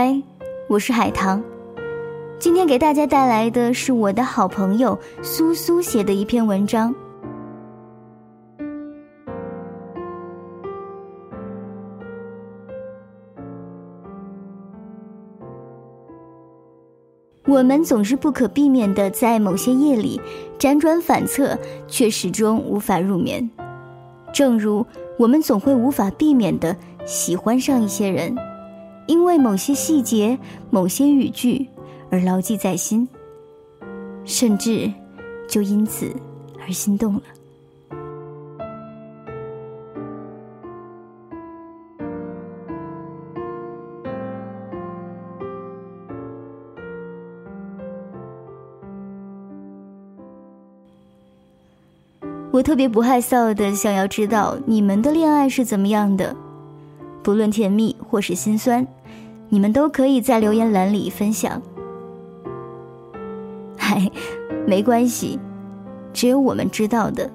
[0.00, 0.22] 嗨，
[0.68, 1.42] 我是海棠，
[2.38, 6.94] 今天给大家带来的是我的好朋友苏苏写的一篇文章。
[17.44, 20.20] 我们总是不可避免的在某些夜里
[20.60, 23.50] 辗转反侧，却始终无法入眠。
[24.32, 24.86] 正如
[25.18, 28.32] 我们总会无法避免的喜欢上一些人。
[29.08, 30.38] 因为某些细节、
[30.70, 31.66] 某些语句
[32.10, 33.08] 而牢记在心，
[34.24, 34.92] 甚至
[35.48, 36.14] 就因此
[36.60, 37.22] 而心动了。
[52.50, 56.36] 我特别不害臊的想要知道你们的恋爱是怎么样的，
[57.22, 58.86] 不论甜蜜或是心酸。
[59.50, 61.60] 你们都可以在留言栏里分享。
[63.76, 64.10] 嗨，
[64.66, 65.38] 没关系，
[66.12, 67.30] 只有我们知道的。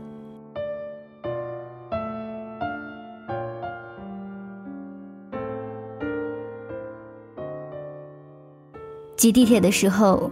[9.16, 10.30] 挤地铁的时候，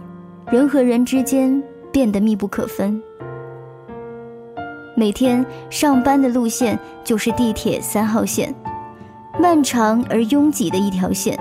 [0.50, 3.02] 人和人之间变得密不可分。
[4.94, 8.54] 每天上班的路线就是地铁三号线，
[9.40, 11.36] 漫长而拥挤的一条线。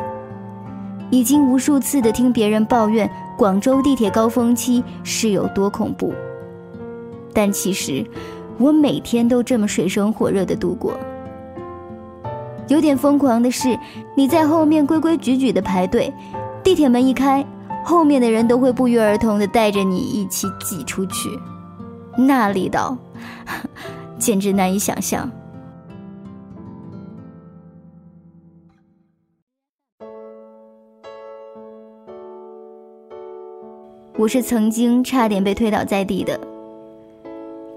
[1.12, 6.14] 已经无数次的听别人抱怨广州地铁高峰期是有多恐怖，
[7.34, 8.04] 但其实
[8.58, 10.94] 我每天都这么水深火热的度过。
[12.68, 13.78] 有点疯狂的是，
[14.16, 16.14] 你在后面规规矩矩的排队，
[16.64, 17.46] 地铁门一开，
[17.84, 21.30] 后面的人都会不约而同的带着你一起挤出去，
[22.18, 22.98] 那力道
[24.18, 25.30] 简直难以想象。
[34.22, 36.40] 我是曾经差点被推倒在地的，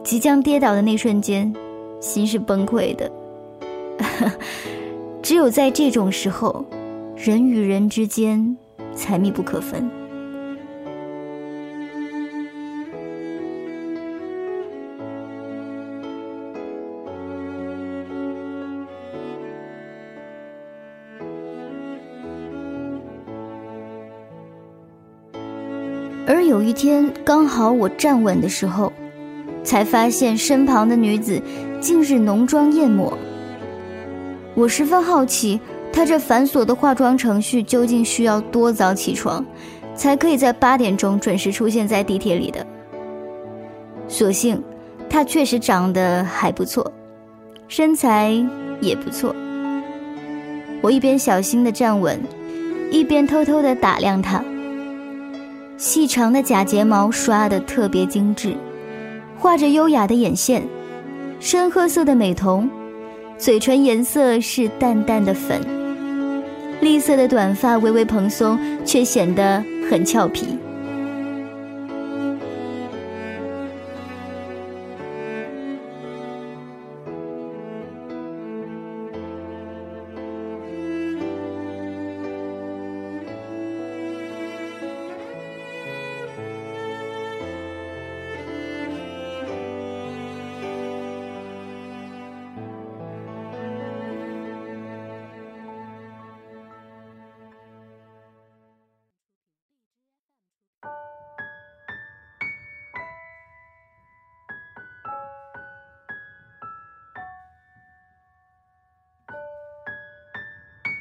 [0.03, 1.51] 即将跌倒的那瞬间，
[2.01, 3.11] 心是崩溃的。
[5.23, 6.63] 只有在这种时候，
[7.17, 8.59] 人与人之间
[8.95, 9.89] 才密不可分。
[26.35, 28.93] 而有一天，刚好我站稳的时候，
[29.63, 31.41] 才发现身旁的女子
[31.81, 33.17] 竟是浓妆艳抹。
[34.57, 35.61] 我十分好奇，
[35.93, 39.47] 她这繁琐的化妆程序究竟需要多早起床，
[39.95, 42.67] 才可以在八点钟准时出现在地铁里的？
[44.09, 44.61] 所幸，
[45.09, 46.93] 她确实长得还不错，
[47.69, 48.35] 身材
[48.81, 49.33] 也不错。
[50.83, 52.21] 我一边小心的站稳，
[52.91, 54.45] 一边偷偷的打量她。
[55.77, 58.57] 细长的假睫毛刷得特别精致，
[59.39, 60.63] 画着优雅的眼线，
[61.41, 62.71] 深褐色的美瞳，
[63.37, 65.61] 嘴唇颜色是淡淡的粉，
[66.81, 70.59] 栗色的短发微微蓬松，却显得很俏皮。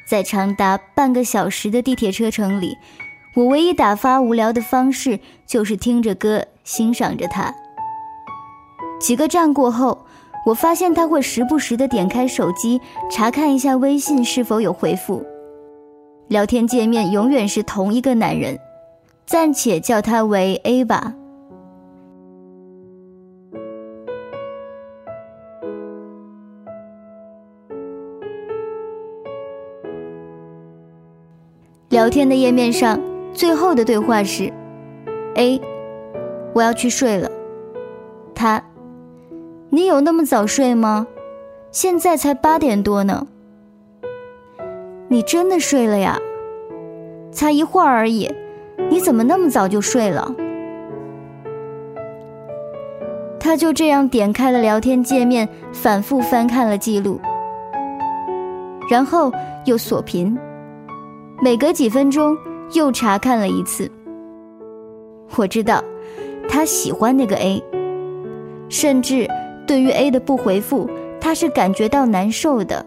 [0.06, 2.76] 在长达半个小时的地铁车程里，
[3.34, 7.54] 我唯一打发无聊的方式就是听着歌，欣赏着他。
[9.00, 10.06] 几个站过后，
[10.46, 12.80] 我发现他会时不时的点开手机
[13.10, 15.24] 查看一下微信是否有回复。
[16.28, 18.58] 聊天界面永远是同一个男人，
[19.26, 21.14] 暂且叫他为 A 吧。
[31.90, 32.98] 聊天的页面上，
[33.32, 34.52] 最后的对话是
[35.36, 35.60] ：A，
[36.52, 37.30] 我要去睡了。
[38.34, 38.62] 他，
[39.70, 41.06] 你有那么早睡吗？
[41.70, 43.26] 现在才八点多呢。
[45.08, 46.18] 你真的睡了呀？
[47.30, 48.32] 才一会儿而已，
[48.88, 50.34] 你怎么那么早就睡了？
[53.38, 57.20] 他就这样点开了聊天界面，反复翻看了记录，
[58.90, 59.30] 然后
[59.66, 60.36] 又锁屏。
[61.42, 62.36] 每隔几分钟
[62.72, 63.90] 又查看了一次。
[65.36, 65.82] 我知道，
[66.48, 67.62] 他喜欢那个 A，
[68.68, 69.28] 甚至
[69.66, 70.88] 对于 A 的不回复，
[71.20, 72.84] 他是感觉到难受的，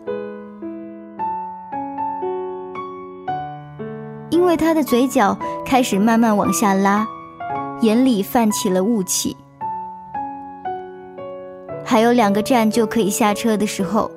[4.29, 7.05] 因为他的嘴角开始慢慢往下拉，
[7.81, 9.35] 眼里泛起了雾气。
[11.83, 14.09] 还有两个站就可以下车的时候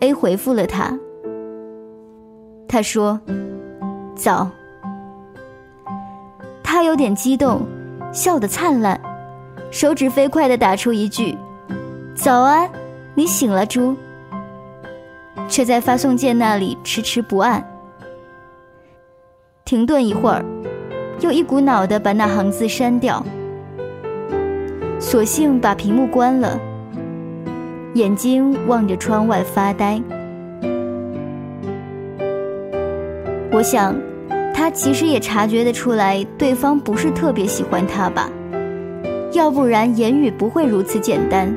[0.00, 0.98] ，A 回复了他。
[2.66, 3.20] 他说
[4.14, 4.48] ：“早。”
[6.62, 7.62] 他有点激动，
[8.12, 9.00] 笑得灿烂，
[9.70, 11.36] 手指飞快地打出一句
[12.14, 12.68] ：“早安，
[13.14, 13.96] 你醒了，猪。”
[15.48, 17.62] 却在发送键那里迟迟不按。
[19.64, 20.44] 停顿一会儿，
[21.20, 23.24] 又一股脑的把那行字删掉，
[24.98, 26.58] 索性把屏幕关了。
[27.94, 30.02] 眼睛望着窗外发呆，
[33.64, 33.98] 想，
[34.54, 38.30] 他其实也察觉得出来，对方不是特别喜欢他吧，
[39.32, 41.52] 要不然言语不会如此简单。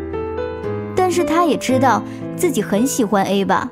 [0.96, 2.02] 但是他也知道
[2.36, 3.70] 自己很喜欢 A 吧，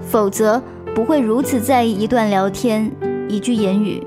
[0.00, 0.60] 否则
[0.94, 2.90] 不会如此在意一段聊天、
[3.28, 4.02] 一句言语，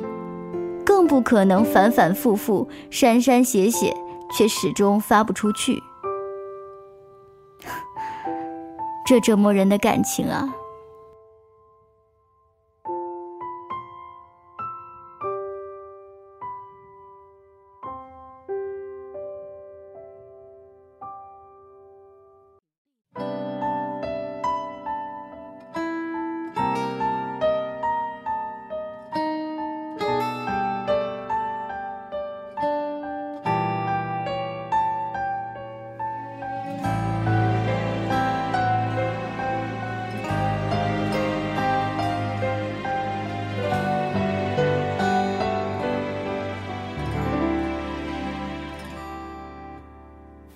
[0.83, 3.95] 更不可能反反复复、删删写写，
[4.35, 5.81] 却始终发不出去。
[9.07, 10.53] 这折磨人的感情啊！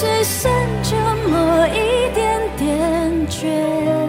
[0.00, 0.50] 只剩
[0.82, 0.96] 这
[1.28, 3.99] 么一点点倔，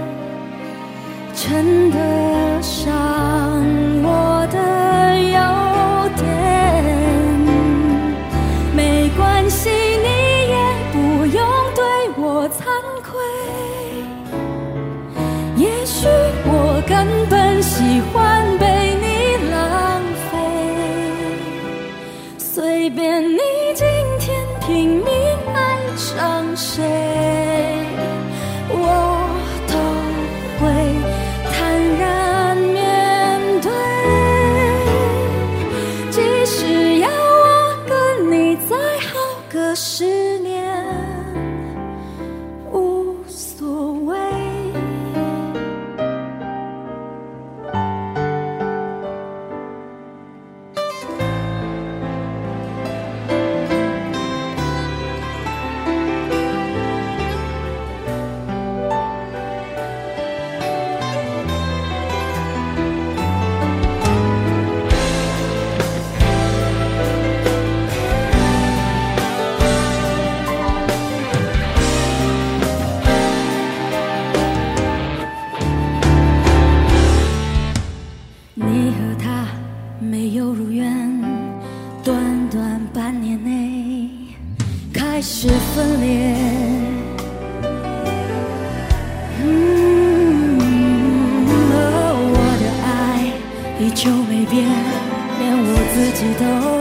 [95.93, 96.80] 自己都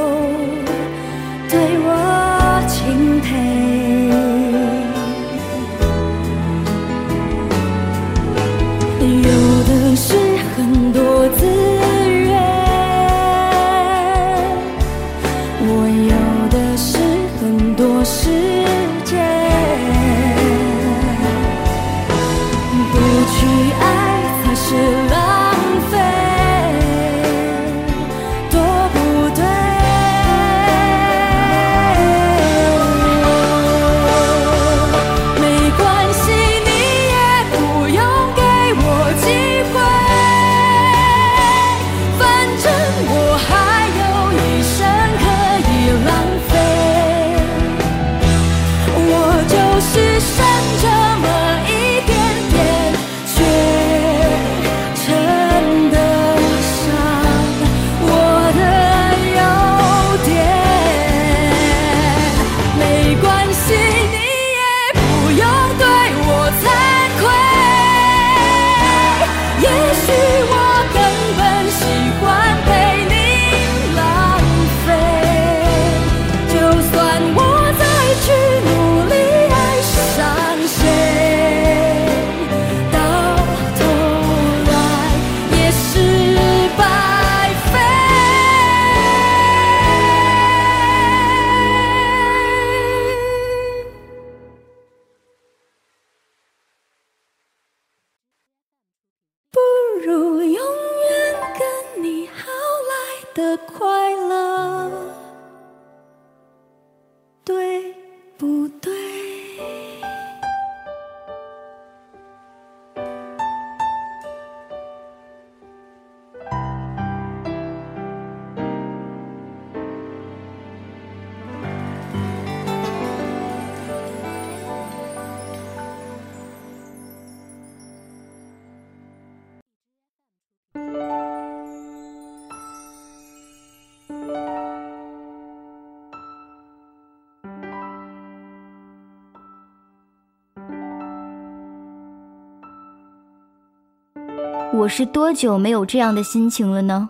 [144.72, 147.08] 我是多久没有这样的心情了呢？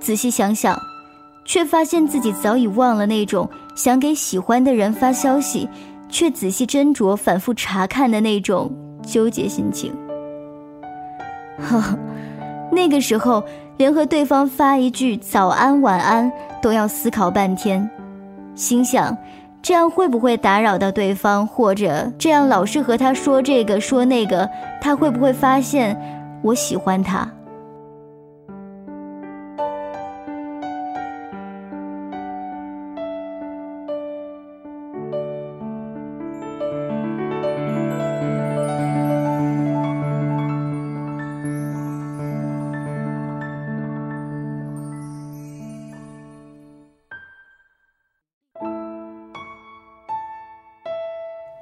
[0.00, 0.76] 仔细想想，
[1.44, 5.68] 却发现自己早已忘了那种想给喜欢的人发消息，
[6.08, 8.68] 却仔细斟酌、反复查看的那种
[9.06, 9.92] 纠结心情。
[11.56, 11.96] 呵呵，
[12.72, 13.44] 那个时候
[13.76, 16.30] 连和对方发一句早安、晚安
[16.60, 17.88] 都要思考半天，
[18.56, 19.16] 心想
[19.62, 25.96] 这样会不会打扰到对方，或者这样老是和他说这个说那个，他会不会发现
[26.42, 27.30] 我喜欢他？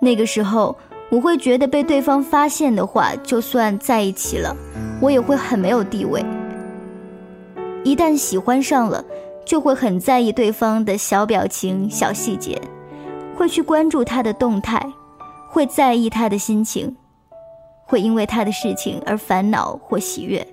[0.01, 0.75] 那个时候，
[1.11, 4.55] 我会觉得被对方发现的话，就算在一起了，
[5.01, 6.23] 我也会很没有地位。
[7.83, 9.03] 一旦喜欢上了，
[9.47, 12.61] 就会很在意对方的小表情、小细节，
[13.35, 14.79] 会去关注他的动态，
[15.49, 16.95] 会在意他的心情，
[17.87, 20.47] 会因为他的事情而烦恼或喜悦，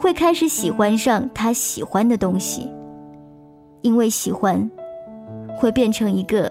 [0.00, 2.68] 会开始喜欢上他喜欢的东西，
[3.82, 4.68] 因为喜欢，
[5.56, 6.50] 会变成一个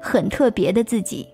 [0.00, 1.26] 很特别的自己。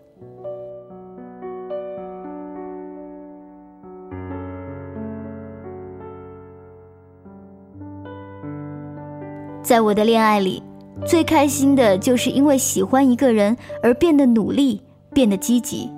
[9.68, 10.62] 在我的恋爱里，
[11.04, 14.80] 最开心的就是因为喜欢一个人而变得努力，
[15.12, 15.90] 变得积极，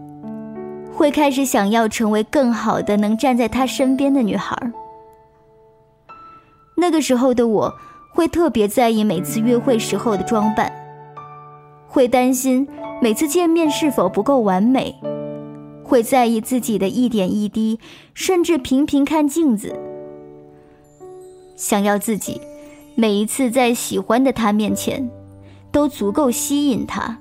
[0.93, 4.57] 会开始想要成为更好的能站在他身边的女孩。
[6.77, 7.73] 那个时候的我，
[8.13, 10.73] 会特别在意每次约会时候的装扮，
[11.87, 12.67] 会担心
[13.01, 14.97] 每次见面是否不够完美，
[15.85, 17.79] 会在意自己的一点一滴，
[18.15, 19.79] 甚至频频看镜子，
[21.55, 22.41] 想要自己。
[23.01, 25.11] 每一次在喜欢的他面前，
[25.73, 27.19] 都足够吸引他。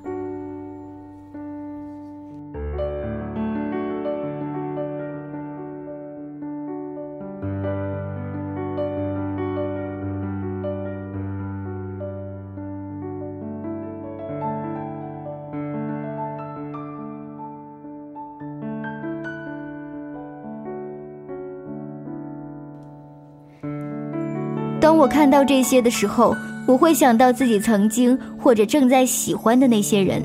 [24.90, 30.20] 当我看到这些的时候，我会想到自己曾经或者正在喜欢的那些人。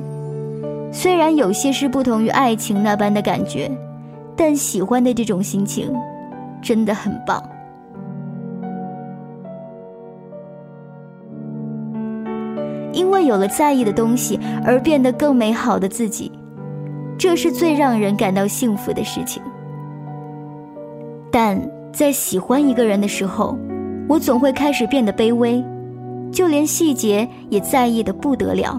[0.91, 3.71] 虽然有些是不同于爱情那般的感觉，
[4.35, 5.93] 但喜欢的这种心情
[6.63, 7.43] 真的很棒。
[12.95, 16.33] 因为有了在意的东西而变得更美好的自己，
[17.19, 19.43] 这是最让人感到幸福的事情。
[21.31, 21.61] 但
[21.93, 23.59] 在喜欢一个人的时候，
[24.07, 25.65] 我总会开始变得卑微，
[26.31, 28.79] 就连细节也在意的不得了。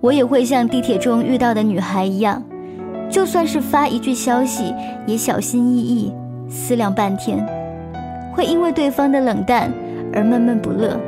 [0.00, 2.42] 我也会像地铁中遇到的女孩一样，
[3.08, 4.74] 就算是发一句消息，
[5.06, 6.12] 也小心翼翼，
[6.48, 7.44] 思量半天，
[8.34, 9.72] 会因为对方的冷淡
[10.12, 11.00] 而闷闷不乐。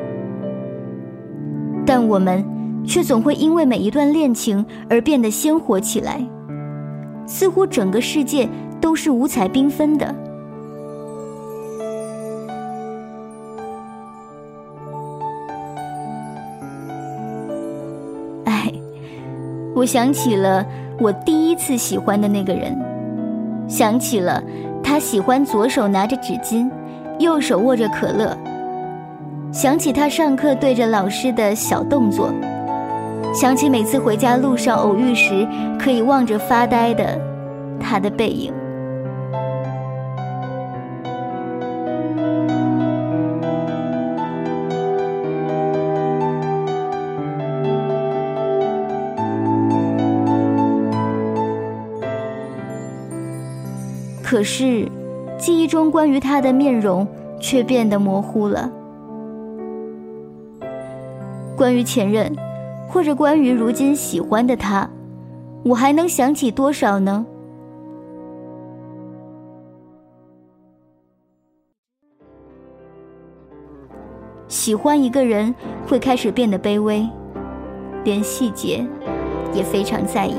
[1.85, 2.43] 但我们
[2.87, 6.27] 却总会因为每一段恋情而变得鲜活起来，
[7.27, 8.49] 似乎整个世界
[8.81, 10.15] 都是五彩缤纷的。
[19.77, 20.65] 我想起了
[20.99, 22.75] 我第一次喜欢的那个人，
[23.69, 24.43] 想起了
[24.83, 26.71] 他喜欢左手拿着纸巾，
[27.19, 28.35] 右手握着可乐，
[29.53, 32.33] 想起他上课对着老师的小动作，
[33.35, 35.47] 想起每次回家路上偶遇时
[35.79, 37.21] 可以望着发呆的
[37.79, 38.51] 他的背影。
[54.29, 54.91] 可是，
[55.39, 57.07] 记忆中关于他的面容
[57.39, 58.69] 却变得模糊了。
[61.57, 62.35] 关于前任，
[62.89, 64.91] 或者关于如今喜欢的他，
[65.65, 67.25] 我还能想起多少呢？
[74.49, 75.55] 喜欢一个人
[75.87, 77.09] 会开始变得卑微，
[78.03, 78.85] 连细节
[79.55, 80.35] 也非常在意。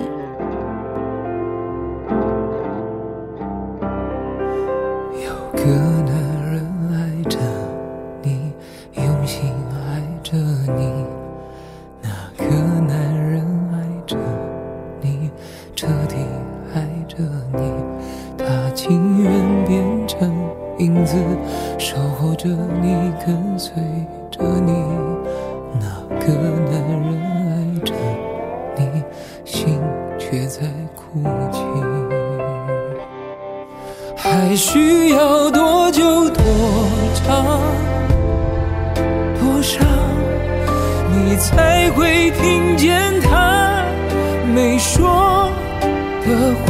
[20.80, 21.16] 影子，
[21.78, 22.48] 守候着
[22.82, 23.74] 你，跟随
[24.30, 24.72] 着你。
[25.80, 25.86] 那
[26.20, 26.34] 个
[26.70, 27.94] 男人爱着
[28.76, 29.04] 你，
[29.44, 29.80] 心
[30.20, 30.62] 却在
[30.96, 31.02] 哭
[31.52, 31.62] 泣。
[34.16, 36.44] 还需要多久多
[37.16, 37.62] 长
[39.40, 39.84] 多少，
[41.12, 43.84] 你才会听见他
[44.54, 45.50] 没说
[46.22, 46.28] 的
[46.66, 46.68] 话？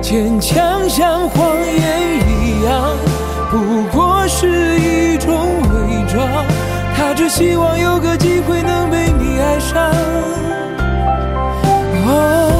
[0.00, 2.96] 坚强像谎言一样，
[3.50, 6.44] 不过是一种伪装。
[6.96, 9.90] 他只希望有个机会能被你爱上。
[12.10, 12.57] 哦，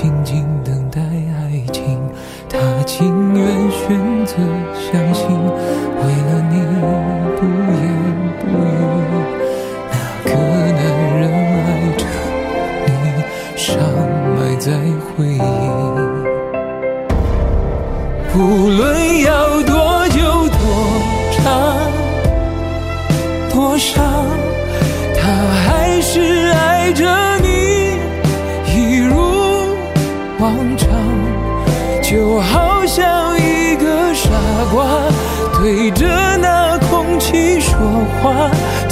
[0.00, 2.00] 静静等待爱情。
[2.48, 4.34] 他情愿选择
[4.72, 5.29] 相信，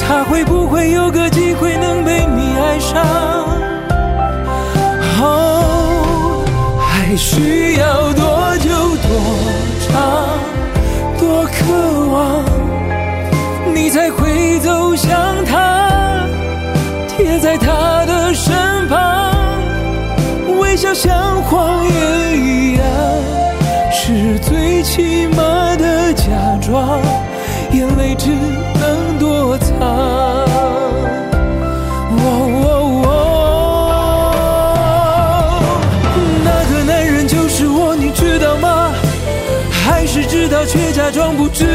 [0.09, 3.05] 他会不会有个机会能被你爱上？
[5.21, 6.42] 哦，
[6.81, 8.71] 还需要多久
[9.05, 9.11] 多
[9.87, 9.92] 长
[11.18, 11.59] 多渴
[12.11, 12.42] 望，
[13.75, 16.25] 你才会走向他，
[17.07, 19.35] 贴在他的身旁，
[20.59, 22.83] 微笑像谎言一样，
[23.92, 26.25] 是最起码的假
[26.62, 26.99] 装，